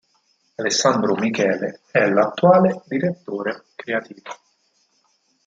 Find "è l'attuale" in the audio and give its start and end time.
1.91-2.81